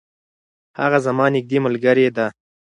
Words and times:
هغه 0.79 0.97
زما 1.05 1.25
نږدې 1.35 1.57
ملګرې 1.65 2.07
ده. 2.15 2.27